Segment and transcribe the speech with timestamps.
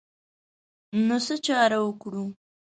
[1.07, 2.25] نو څه چاره وکړو.